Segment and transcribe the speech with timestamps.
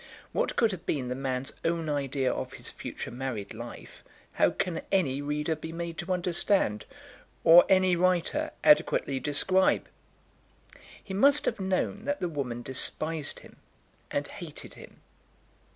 [0.31, 4.81] What could have been the man's own idea of his future married life, how can
[4.91, 6.85] any reader be made to understand,
[7.43, 9.87] or any writer adequately describe!
[11.03, 13.57] He must have known that the woman despised him,
[14.09, 15.01] and hated him.